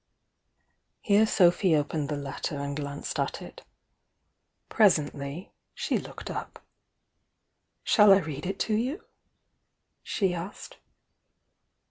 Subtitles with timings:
[1.01, 3.61] Here Sophy opened the letter and glanced at it.
[4.67, 6.65] Presently she looked up.
[7.83, 9.05] "Shall I read it to you?"
[10.01, 10.79] she asked.